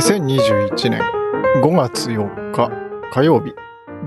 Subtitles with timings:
[0.00, 1.02] 2021年
[1.62, 2.70] 5月4日
[3.12, 3.52] 火曜日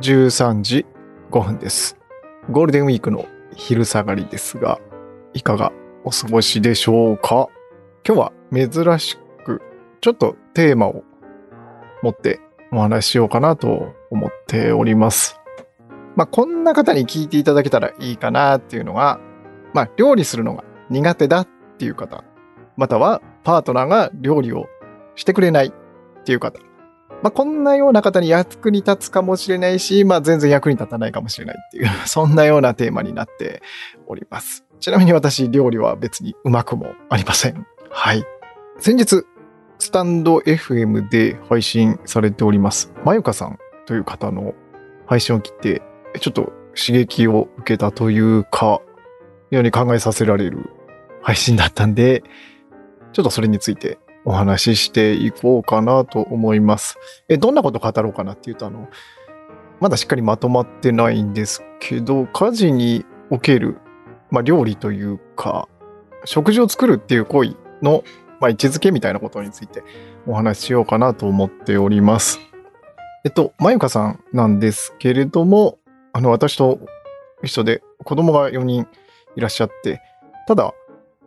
[0.02, 0.88] 13時
[1.30, 2.00] 5分です。
[2.50, 4.80] ゴールデンウィークの昼下がりですが、
[5.36, 5.72] いかが
[6.04, 7.48] お過ごしでしょうか？
[8.04, 9.62] 今日は珍しく
[10.02, 11.04] ちょっとテーマを
[12.02, 12.40] 持って
[12.72, 15.40] お話ししようかなと思っております。
[16.16, 19.20] まあ、こんな方に聞いていただけたらいいかなっていうのが、
[19.76, 21.48] まあ、料理するのが苦手だっ
[21.78, 22.24] ていう方、
[22.78, 24.66] またはパートナーが料理を
[25.14, 25.72] してくれない
[26.24, 26.60] っていう方。
[27.22, 33.62] まあ、こんなような方に役に立つかもしれないし、まあ、全然役に立たないかもしれないっていう、 そんなようなテーマになって
[34.08, 34.66] おります。
[34.80, 37.66] ちなみに私、料理は別にうまくもありません。
[37.90, 38.26] はい。
[38.80, 39.24] 先日、
[39.80, 44.54] スタンド FM で配信されております、まゆかさんという方の
[45.06, 45.82] 配信を聞いて、
[46.20, 48.82] ちょっと刺激を受けたというか、
[49.50, 50.70] ように考えさせられる
[51.22, 52.24] 配信だったんで、
[53.14, 56.98] ちょっとそれについてお話ししていこうかなと思います。
[57.30, 58.88] え、どんなこと語ろうかなっていうと、あの、
[59.80, 63.78] まだしっかりまとまってないんですけど、家事における、
[64.32, 65.68] まあ、料理というか、
[66.26, 68.04] 食事を作るっていう行為の、
[68.40, 69.84] まあ、位置づけみたいなことについて
[70.26, 72.40] お話ししようかなと思っております。
[73.26, 75.80] えっと、まゆかさんなんですけれども、
[76.14, 76.80] あの、私と
[77.42, 78.88] 一緒で子供が4人
[79.36, 80.02] いらっしゃって、
[80.48, 80.74] ただ、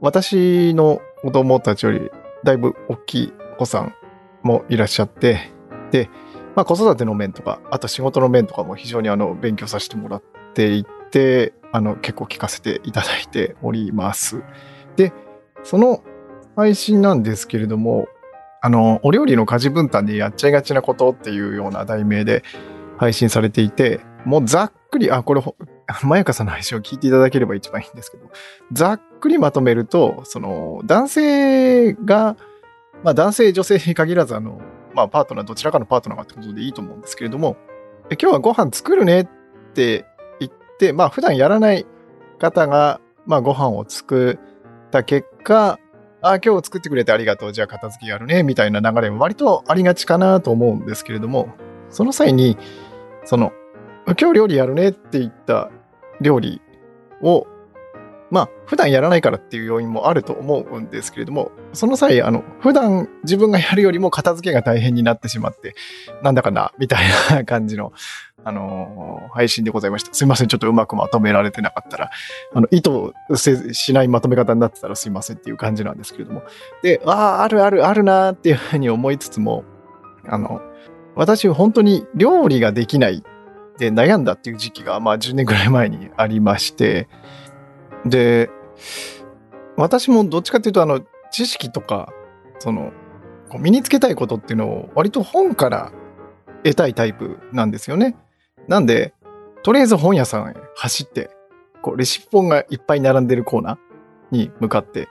[0.01, 2.11] 私の子供たちより
[2.47, 3.95] だいぶ大きいお子さん
[4.43, 5.51] もいらっしゃって、
[5.91, 6.09] で、
[6.55, 10.23] まあ、子育ての面とか、あと仕事の面とかも非常にあの勉強させてもらっ
[10.55, 14.43] ていて、あの結構聞かせていただいております。
[14.95, 15.13] で、
[15.65, 16.05] その
[16.55, 18.07] 配信なんですけれども、
[18.63, 22.45] あの、お料理の家事分担でやっちゃいがちなことっていうような題名で
[22.97, 25.43] 配信されていて、もうざっくり、あ、これ、
[26.05, 28.29] まゆかさんの配信を聞いていただければ一番いいんですけど、
[28.73, 32.37] ざっくりまとめると、その、男性が、
[33.05, 34.61] まあ男性、女性に限らず、あの、
[34.95, 37.57] まあパートナー、どちらかのパートナーがってことでいいと思うんですけれども、
[38.11, 39.29] 今日はご飯作るねっ
[39.75, 40.07] て
[40.41, 41.87] 言って、まあ普段やらない
[42.39, 44.39] 方が、まあご飯を作
[44.87, 45.79] った結果、
[46.23, 51.55] あ、今日作ってくれてありがとう、じゃあ片付けやるね、みたいな流れも割とありがちかなと思うんですけれども、
[51.91, 52.57] その際に、
[53.25, 53.53] その、
[54.07, 55.71] 今日料理やるねって言った
[56.21, 56.61] 料理
[57.23, 57.47] を、
[58.31, 65.75] まあ、普段やらないからっていう要因もあると思うんですけれども、その際、あの、普段自分がやるよりも片付けが大変になってしまって、
[66.23, 67.93] なんだかな、みたいな感じの、
[68.45, 70.15] あのー配信でございました。
[70.15, 72.11] すいません、ちょっとうまくまとめられてなかったら、
[72.55, 76.43] あの、意図せしないまとめ方になってたらすいませんっていう感じなんですけれども。
[76.83, 79.65] で、ああ、あるあるあるなーっていうふうに思いつつも、
[80.27, 80.63] あの、
[81.15, 83.23] 私本当に料理ができない
[83.79, 87.09] で悩んだっていう時期が、まあ10年ぐらい前にありまして、
[88.05, 88.51] で、
[89.77, 92.13] 私もどっちかっていうと、あの、知識とか、
[92.59, 92.93] その、
[93.49, 95.93] こう身につけたいことっていうのを割と本から
[96.65, 98.17] 得たいタイプなんですよね。
[98.69, 99.15] なんで、
[99.63, 101.31] とりあえず本屋さんへ走って、
[101.83, 103.79] こう、レシピ本がいっぱい並んでるコーナー
[104.31, 105.09] に向かって、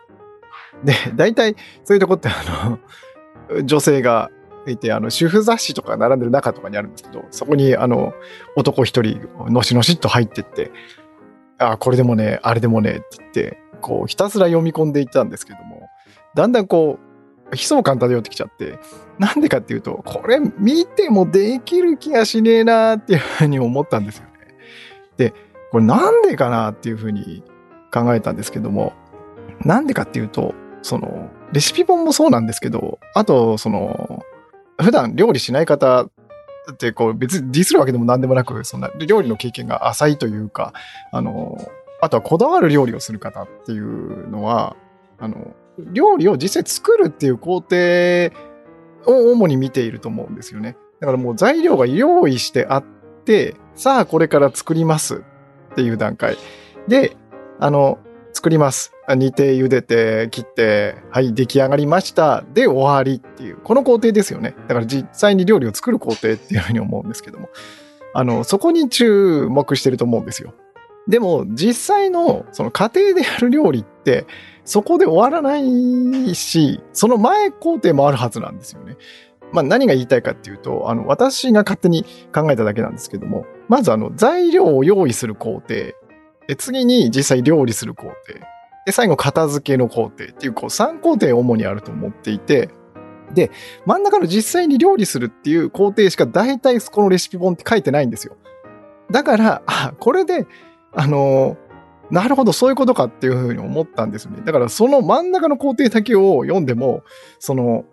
[0.84, 2.80] で、大体そういうとこってあ
[3.52, 4.32] の、女性が
[4.72, 8.14] いて、あの、主婦雑誌とか並んでる中とかにあるんですけど、そこにあの、
[8.56, 10.72] 男一人、のしのしっと入ってって、
[11.58, 15.90] あ、これでもね、あれでもね、って言って、こう、ひたすら読み込んでいったんですけども、
[16.36, 17.00] だんだんこ
[17.52, 18.80] う、悲壮感漂ってきちゃって、
[19.20, 24.32] なんでかっていうと、これ見てもできる気がしねえなっていうふうに思ったんですよね。
[25.18, 25.34] で、
[25.72, 27.44] これなんでかなっていうふうに
[27.94, 28.94] 考えたんですけども、
[29.62, 34.24] なんでかっていうと、その、レシピ本もそうなんですけど、あと、その、
[34.82, 36.04] 普段料理しない方
[36.72, 40.74] ってこう別にディスるわけでも何でもなく、そんな料理の経験が浅いというか、
[41.12, 41.58] あの、
[42.02, 44.76] あとはこだわる料理をする方っていうのは、
[45.20, 47.76] あの、料理を実際作るっていう工程
[49.06, 50.78] を主に見ていると思うんですよね。
[51.00, 52.84] だからもう材料が用意してあっ
[53.26, 55.24] て、さあこれから作ります
[55.72, 56.38] っていう段階。
[56.88, 57.16] で、
[57.60, 58.00] あの、
[58.34, 58.95] 作ります。
[59.14, 62.44] 煮て、茹でて、切って、はい、出来上がりました。
[62.54, 64.56] で、終わりっていう、この工程ですよね。
[64.68, 67.50] だから実際に料理を作る工程っていうふうに思うんですけども、
[68.14, 70.54] あの、そこに注目してると思うんですよ。
[71.08, 74.26] でも、実際の、その家庭でやる料理って、
[74.64, 78.98] そこで終わらないし、その前工程もあるはずなんですよね。
[79.52, 82.04] まあ何が言いたいかっていうと、あの、私が勝手に
[82.34, 85.94] 考えただけなんですけども、まずあの、材料を用意する工程、
[86.48, 88.16] で次に実際料理する工程、
[88.86, 92.70] で、最後片付けの工程っていう、こう3工程主にあると思っていて、
[93.34, 93.52] で、
[93.86, 98.38] 真ん中の実際に料理するっていう工程しか大体このレシピ本って書いてないんですよ。
[99.12, 100.48] だから、あ、これで、
[100.94, 101.58] あの
[102.12, 104.42] なるほど、そういうことかっていうふうに思ったんですよね。
[104.46, 107.04] だから、その真ん中の工程だけを読んでも、
[107.40, 107.86] その、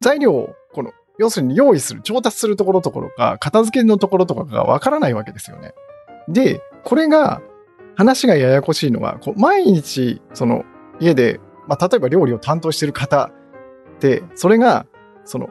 [0.00, 5.74] 材料を、この、要するに用意する、調達するところところか、片付けのところとかがわからないわけですよね。
[6.28, 7.42] で、これが、
[7.96, 10.64] 話がややこしいのは、こう毎日、その、
[11.00, 13.30] 家で、まあ、例えば料理を担当している方
[14.00, 14.86] で、それが、
[15.24, 15.48] その、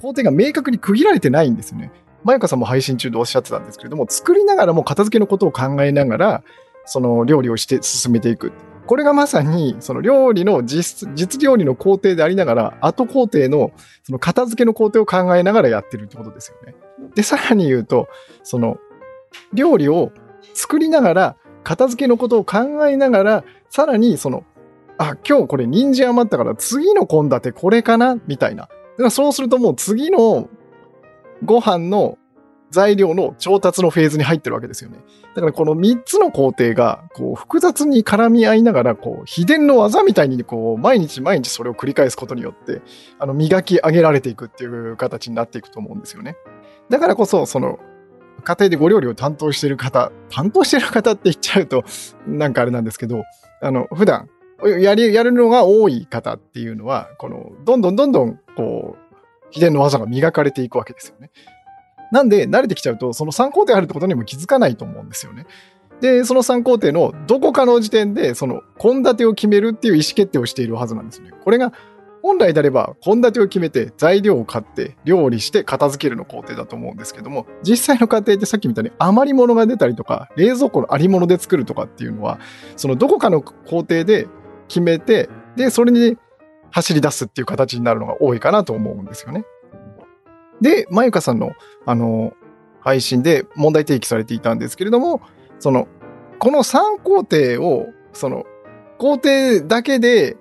[0.00, 1.90] 工程が明確に区切られてないんですよね。
[2.24, 6.42] まゆかさんも配信中でおっしゃってたんですけれども、作りながらも片付けのことを考えながら、
[6.84, 8.52] その料理をして進めていく。
[8.86, 13.72] これがまさに、その料理の実、実料理の工程でありながら、後工程の、
[14.04, 16.76] その片付けの工程を考えながらやってるってことですよね。
[17.14, 18.08] で、さらに言うと、
[18.42, 18.78] その、
[19.52, 20.12] 料理を
[20.54, 24.44] 作りながら、片付けのことを考えながら、さらにその、
[24.98, 28.16] あ、今日これ人参余ったから次の献立これかな？
[28.28, 28.62] みたいな。
[28.62, 30.48] だからそうするともう次の
[31.44, 32.18] ご飯の
[32.70, 34.98] 材料の調達のフェーズに入ってるわけですよね。
[35.34, 42.80] だからこの3つの工程がこう複雑に絡み合いながらこう秘伝の技みたいにこう毎日毎日それを繰り返すことによって
[43.18, 46.36] あの磨き上げられていくっていう形になっていくと思うんですよね。
[46.90, 47.80] だからこそその
[48.44, 51.84] 家庭でご料理を担当している方担当している方って言っちゃうと
[52.26, 53.24] なんかあれなんですけど
[53.60, 54.28] あの普段
[54.80, 59.06] やりやるのが多い方っていうのはこのどんどんどんどんこう
[59.50, 61.30] 秘伝の技が磨かれていくわけですよね。
[62.12, 65.46] なんで、慣れてきちゃうと、その3工程あるってことにも気づかないと思うんですよね。
[66.00, 71.30] で、その3工程のどこかの時点で、その献立を決めるっていう意思決定をしているはずなんですね。
[71.42, 71.72] これが
[72.22, 82.40] 本来であれば献立を決めて材料を買って料理して片付けるの工程だと思うんですけども実際の過程ってさっきみたいに余り物が出たりとか冷蔵庫のあり物で作るとかっていうのは
[82.76, 84.28] そのどこかの工程で
[84.68, 86.16] 決めてでそれに
[86.70, 89.44] 走り出すっていう形になるのが多いかなと思うんですよね。
[90.60, 91.52] で、まゆかさんの、
[91.84, 92.32] あの、
[92.80, 95.20] 配信で問題提起されていたんですけれども、
[95.58, 95.88] その、
[96.38, 98.44] この3工程を、その、
[98.98, 100.36] 工程だけで、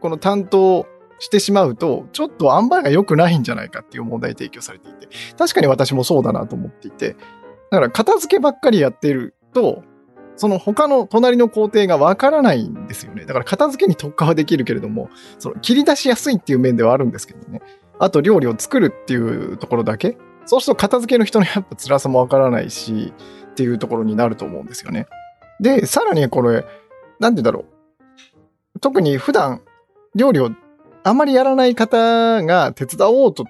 [0.00, 0.86] この担当
[1.18, 7.16] してしまうと、ちょっと塩梅が良くないんじゃないかっていう問題提起をされていて、確かに私もそうだなと思っていて、
[7.70, 9.82] だから片付けばっかりやってると、
[10.36, 13.24] その他の隣の工程がわからないんですよね。
[13.24, 15.08] だから片付けに特化はできるけれども、
[15.38, 17.62] その切り出しやすいっていう面ではあるんですけどね。
[17.98, 20.18] あと料理を作るっていうところだけ。
[20.46, 23.12] そうすると片付けの人のやっぱ辛さもわからないし、
[23.52, 25.06] っていうところになると思うんですよね。
[25.60, 26.64] で、さらにこれ、
[27.20, 27.66] なんてだろ
[28.74, 28.80] う。
[28.80, 29.62] 特に普段
[30.16, 30.50] 料理を
[31.04, 33.44] あんまりやらない方が手伝おうと、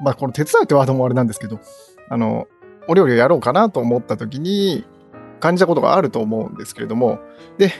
[0.00, 1.60] まあこの手伝うってワードもあれなんですけど、
[2.08, 2.46] あの、
[2.88, 4.84] お料理をやろうかなと思った時に
[5.40, 7.20] 感じたことがあると思うんですけれども、
[7.58, 7.72] で、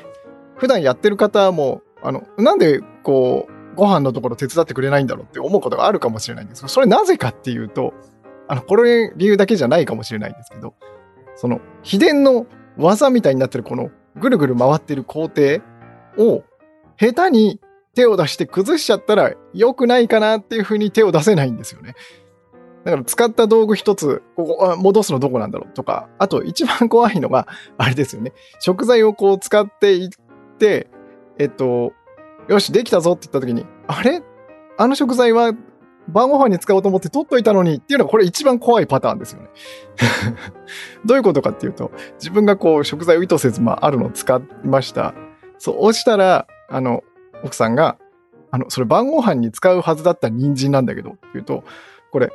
[0.56, 7.94] 普段やってる方も、あの、なんでこう、ご飯のところ手伝ってくれないんだろうって思うことがあるかもしれないんですけど、それなぜかっていうと、
[8.49, 10.75] あの、これ理由だけじゃないかもしれないんですけど、
[11.34, 12.46] その秘伝の
[12.79, 15.61] 技みたいになってるこのぐるぐる回ってる工程
[16.17, 16.43] を
[16.96, 17.61] 下手に
[17.96, 21.94] 手を出して崩しちゃったら良くないかなっていうふうに手を出せないんですよね。
[22.84, 27.48] だから使った道具一つ、ここ、戻すのどこなんだろうとか、あと一番怖いのが、
[27.78, 28.32] あれですよね。
[28.60, 30.08] 食材をこう使っていっ
[30.58, 30.88] て、
[31.38, 31.94] えっと、
[32.48, 34.22] よし、できたぞって言った時に、あれ？
[34.78, 35.52] あの食材は
[36.08, 39.48] 晩ご飯に使おうと思って取っといたのにっていうのがこれ一番怖いパターンですよね。
[41.04, 45.14] どういうことかっていうと、自分がこう食材を意図せず、まあ、あるのを使いました。
[45.58, 47.02] そう、落ちたら、あの、
[47.43, 47.97] 奥さんが、
[48.50, 51.65] あの、それ晩ご飯に使うはずだった人参なんだけど、って言うと、
[52.10, 52.31] これ、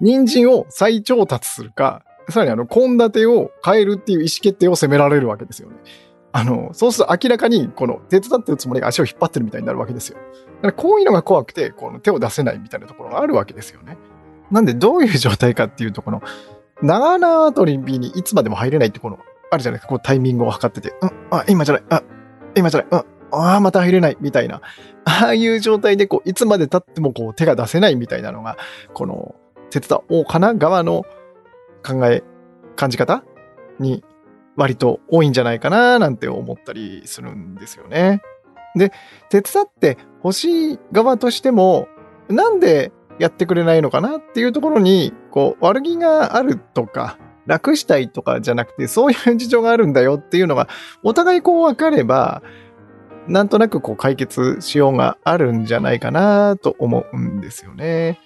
[0.00, 5.76] 人参を再調達するか、さらにあの、献立を変えるっていう意思決定を責められるわけですよね。
[6.32, 10.16] あの、そうすると明らかに、この、手伝ってるつもりが足を引っ張ってるみたいになるわけですよ。
[10.16, 13.98] だからこういうのが怖くて、この手を出せないみたいなところがあるわけですよね。
[14.50, 16.22] なんで、どういう状態かっていうと、この、
[16.82, 19.18] 長縄取りにいつまでも入れないってこの、
[19.50, 22.02] あるじゃないですか、こうタイミングを測ってて、うん、あ、今じゃない、あ、
[22.54, 24.60] 今じゃない、うん、ああ、また入れない、みたいな。
[25.04, 28.56] ああいう状態で、こう、いつまで経っても、こう、手が出せないみたいなのが、
[28.92, 29.34] この、
[29.70, 31.04] 手伝おうかな側の
[31.86, 32.22] 考え、
[32.76, 33.24] 感じ方
[33.78, 34.04] に
[34.56, 38.22] 割と多いんじゃないかななんて思ったりするんですよね。
[38.74, 38.92] で、
[39.28, 41.88] 手伝って欲しい側としても、
[42.28, 50.68] なんでやってくれないのかなっていうところに、こう、悪気があるとか、楽したいとかじゃなくて、そういう事情があるんだよっていうのが、
[51.02, 52.42] お互いこう分かれば、
[53.30, 58.18] なんとなくこう解決しようがあるんじゃないかなと思うんですよね。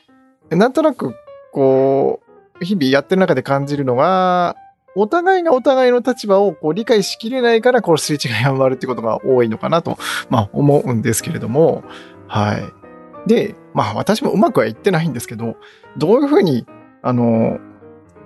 [0.48, 1.14] なんとなく、
[1.52, 2.20] こ
[2.60, 4.56] う、日々やってる中で感じるのが、
[4.96, 9.98] お互いがお互いの立場をこう理解しきれないから、こうすれ違いが生まれるってことが多いのかなと、
[10.30, 11.84] まあ思うんですけれども、
[12.26, 13.28] はい。
[13.28, 15.56] で、まあ私もうまくはいってないんですけど、
[15.98, 16.64] どういうふうに、
[17.02, 17.58] あの、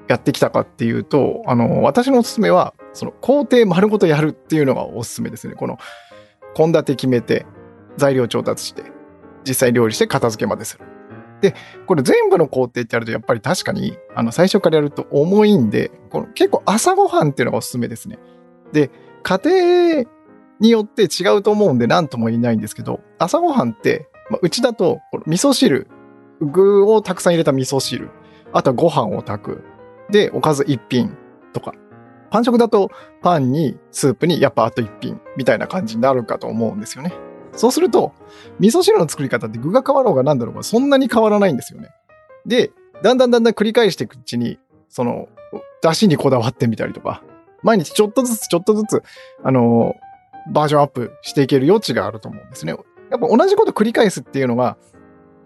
[0.07, 5.55] やってきたかっていうと、あの、私のおすすめは、その工程丸ごとやるっていうのがおすすめですね。
[5.55, 5.79] この、
[6.55, 7.47] 献立決めて、
[7.97, 8.85] 材料調達して、
[9.45, 10.85] 実際料理して片付けまでする。
[11.41, 11.55] で、
[11.87, 18.19] これ全部の工程ってやると、やっぱり確かに、あの、最初からやると重いんで、この結構朝ごはんっていうのがおすすめですね。
[18.73, 18.91] で、
[19.23, 20.05] 家庭
[20.61, 25.87] によって違うと思うんで何とも言えないんですけど、朝ごはんって、まあ、うちだと、味噌汁、
[26.41, 28.11] 具をたくさん入れた味噌汁、
[28.53, 29.65] あとはご飯を炊く。
[30.11, 31.17] で、おかず一品
[31.53, 31.73] とか。
[32.31, 32.91] パン食だと
[33.23, 37.13] パンにスープにやっぱあと一品みたいな感じになるかと思うんですよね。
[37.53, 38.13] そうすると、
[38.61, 41.89] 味噌汁の作り方って具が変わろうが何だろうがそんなに変わらないんですよね。
[42.47, 42.71] で、
[43.03, 44.59] だんだんだんだん繰り返していくうちに、
[44.89, 45.29] その、
[45.83, 47.23] 出汁にこだわってみたりとか、
[47.63, 49.03] 毎日ちょっとずつちょっとずつ、
[49.43, 49.95] あの
[50.53, 52.75] バージョンアップしていける余地があると思うんですね。
[53.11, 54.77] やっぱ同じこと繰り返すっていうのが、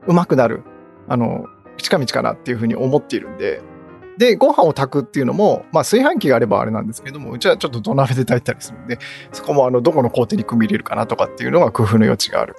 [0.06, 0.64] うまくなる、
[1.08, 1.46] あの、
[1.78, 3.62] 近道かなっていうふうに思っているんで、
[4.18, 8.98] で、ご飯を炊くっていうのも、まあ、炊飯器があればあれなんですけども、うちはちょっと土鍋で炊いたりするんで、
[9.32, 12.54] そこもあの、どこの工程に組み入れるかなとかっていうのが工夫の余地がある。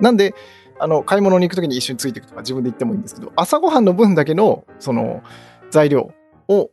[0.00, 0.34] なんで、
[0.78, 5.22] あの、買い物に行くときに一緒についていくとか自分で行ってもいいんですけど、朝ごはんの分だけの、その、
[5.70, 6.12] 材料
[6.48, 6.70] を、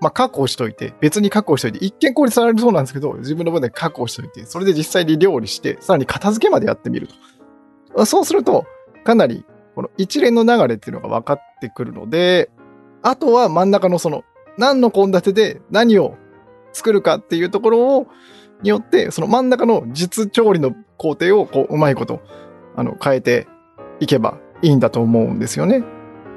[0.00, 7.08] まあ、確保しといて、別に確保しといて、一見効率されるそうなんですけど、自分の分で確保しといて、それで実際に料理して、さらに片付けまでやってみる
[7.94, 8.04] と。
[8.04, 8.66] そうすると、
[9.04, 12.50] かなり、この一連の流れっていうのが分かってくるので、
[13.02, 14.24] あとは真ん中のその、
[14.58, 16.16] 何の献立で何を
[16.72, 18.06] 作るかっていうところを、
[18.62, 22.20] によって、その真ん中の実調理の工程を、こう、うまいこと、
[22.76, 23.48] あの、変えて
[23.98, 25.82] いけばいいんだと思うんですよね。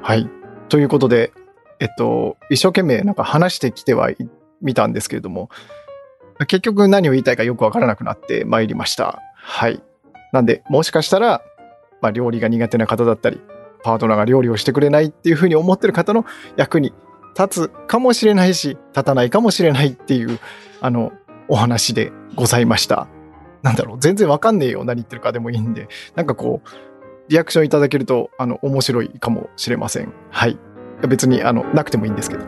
[0.02, 0.28] はい。
[0.68, 1.32] ということで、
[1.78, 4.16] えっと、一生懸命なんか話してきてはい
[4.62, 5.50] みたんですけれども、
[6.46, 9.22] 結局何を言いたいかよくわからなくなってまいりました。
[9.34, 9.82] はい。
[10.32, 11.42] なんで、もしかしたら、
[12.00, 13.40] まあ、料理が苦手な方だったり、
[13.86, 16.26] パートナーが料理をしてくれないっていうふうに思ってる方の
[16.56, 16.92] 役に
[17.38, 20.40] 立つかもしれないし、立たないかもしれないっていう、
[20.80, 21.12] あの、
[21.46, 23.06] お話でございました。
[23.62, 26.68] なんだろう、全然わかんねえよ、何言ってるかでもいいんで、なんかこう、
[27.28, 30.12] リアクションいただけると、あの、面白いかもしれません。
[30.30, 30.58] はい。
[31.08, 32.44] 別に、あの、なくてもいいんですけど。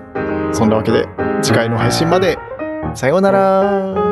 [0.52, 1.06] そんなわけで、
[1.40, 2.36] 次回の配信まで、
[2.94, 4.07] さようなら